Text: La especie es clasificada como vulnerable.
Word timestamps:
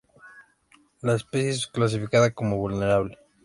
La 1.03 1.13
especie 1.13 1.51
es 1.51 1.67
clasificada 1.67 2.31
como 2.33 2.57
vulnerable. 2.57 3.19